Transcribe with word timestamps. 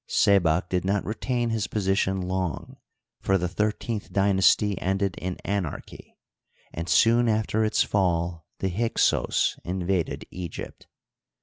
Sebak 0.09 0.67
did 0.67 0.83
not 0.83 1.05
retain 1.05 1.51
his 1.51 1.67
position 1.67 2.21
long, 2.23 2.77
for 3.19 3.37
the 3.37 3.47
thirteenth 3.47 4.11
dynasty 4.11 4.75
ended 4.81 5.15
in 5.19 5.35
anarchy, 5.45 6.17
and 6.73 6.89
soon 6.89 7.29
after 7.29 7.63
its 7.63 7.83
fall 7.83 8.47
the 8.57 8.69
Hyksos 8.69 9.59
in 9.63 9.85
vaded 9.85 10.23
Egypt. 10.31 10.87